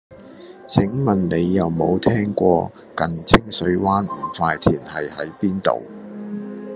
[0.67, 5.79] 請問你有無聽過近清水灣五塊田喺邊度